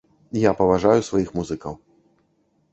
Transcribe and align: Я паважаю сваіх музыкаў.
Я 0.49 0.53
паважаю 0.61 0.95
сваіх 1.09 1.29
музыкаў. 1.43 1.73